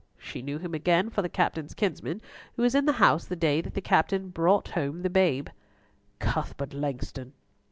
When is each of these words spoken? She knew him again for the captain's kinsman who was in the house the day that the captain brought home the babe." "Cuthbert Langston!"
She 0.17 0.41
knew 0.41 0.57
him 0.57 0.73
again 0.73 1.11
for 1.11 1.21
the 1.21 1.29
captain's 1.29 1.75
kinsman 1.75 2.23
who 2.55 2.63
was 2.63 2.73
in 2.73 2.85
the 2.87 2.93
house 2.93 3.25
the 3.25 3.35
day 3.35 3.61
that 3.61 3.75
the 3.75 3.81
captain 3.81 4.29
brought 4.29 4.69
home 4.69 5.03
the 5.03 5.11
babe." 5.11 5.47
"Cuthbert 6.17 6.73
Langston!" 6.73 7.33